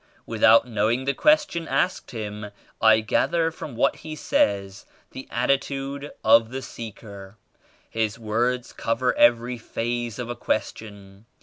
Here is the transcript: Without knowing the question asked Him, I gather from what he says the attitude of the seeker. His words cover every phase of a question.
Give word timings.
Without 0.25 0.67
knowing 0.67 1.05
the 1.05 1.13
question 1.13 1.67
asked 1.67 2.09
Him, 2.09 2.47
I 2.81 3.01
gather 3.01 3.51
from 3.51 3.75
what 3.75 3.97
he 3.97 4.15
says 4.15 4.87
the 5.11 5.27
attitude 5.29 6.09
of 6.23 6.49
the 6.49 6.63
seeker. 6.63 7.37
His 7.87 8.17
words 8.17 8.73
cover 8.73 9.15
every 9.15 9.59
phase 9.59 10.17
of 10.17 10.27
a 10.27 10.35
question. 10.35 11.27